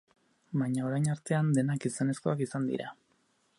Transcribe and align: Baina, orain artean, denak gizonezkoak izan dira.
Baina, 0.61 0.85
orain 0.87 1.05
artean, 1.15 1.53
denak 1.59 1.85
gizonezkoak 1.85 2.41
izan 2.49 2.69
dira. 2.73 2.93